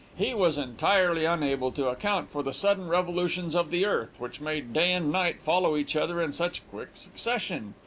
[0.15, 4.73] He was entirely unable to account for the sudden revolutions of the earth, which made
[4.73, 7.75] day and night follow each other in such quick succession.